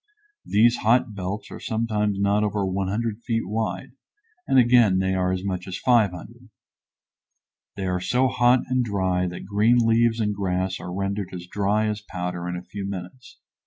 These 0.47 0.77
hot 0.77 1.13
belts 1.13 1.51
are 1.51 1.59
sometimes 1.59 2.17
not 2.19 2.43
over 2.43 2.65
100 2.65 3.21
feet 3.21 3.47
wide, 3.47 3.91
and 4.47 4.57
again 4.57 4.97
they 4.97 5.13
are 5.13 5.31
as 5.31 5.43
much 5.43 5.67
as 5.67 5.77
500. 5.77 6.49
They 7.75 7.85
are 7.85 8.01
so 8.01 8.27
hot 8.27 8.61
and 8.65 8.83
dry 8.83 9.27
that 9.27 9.45
green 9.45 9.77
leaves 9.77 10.19
and 10.19 10.33
grass 10.33 10.79
are 10.79 10.91
rendered 10.91 11.29
as 11.35 11.45
dry 11.45 11.85
as 11.85 12.01
powder 12.01 12.49
in 12.49 12.55
a 12.55 12.63
few 12.63 12.89
minutes. 12.89 13.37